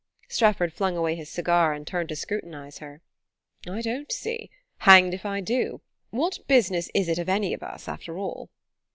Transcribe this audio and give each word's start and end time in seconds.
Strefford 0.27 0.73
flung 0.73 0.97
away 0.97 1.13
his 1.13 1.29
cigar 1.29 1.73
and 1.75 1.85
turned 1.85 2.09
to 2.09 2.15
scrutinize 2.15 2.79
her. 2.79 3.03
"I 3.69 3.81
don't 3.81 4.11
see 4.11 4.49
hanged 4.79 5.13
if 5.13 5.27
I 5.27 5.41
do. 5.41 5.81
What 6.09 6.39
business 6.47 6.89
is 6.95 7.07
it 7.07 7.19
of 7.19 7.29
any 7.29 7.53
of 7.53 7.61
us, 7.61 7.87
after 7.87 8.17
all?" 8.17 8.49